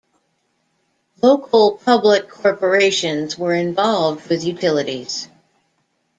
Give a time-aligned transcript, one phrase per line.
[1.21, 5.27] Local public corporations were involved with utilities.